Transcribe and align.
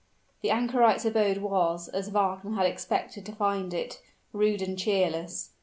The 0.41 0.49
anchorite's 0.49 1.05
abode 1.05 1.37
was, 1.37 1.87
as 1.87 2.07
Wagner 2.07 2.55
had 2.55 2.65
expected 2.65 3.23
to 3.27 3.33
find 3.35 3.71
it, 3.71 4.01
rude 4.33 4.63
and 4.63 4.75
cheerless. 4.75 5.51